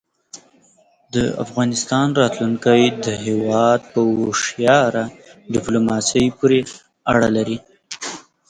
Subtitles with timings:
[1.13, 5.03] د افغانستان راتلونکی د هېواد په هوښیاره
[5.53, 6.59] دیپلوماسۍ پورې
[7.13, 7.57] اړه لري.